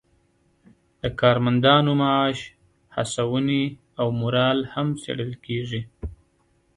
د 1.01 1.03
کارمندانو 1.21 1.91
معاش، 2.01 2.37
هڅونې 2.95 3.63
او 3.99 4.07
مورال 4.21 4.59
هم 4.73 4.87
څیړل 5.01 5.33
کیږي. 5.45 5.81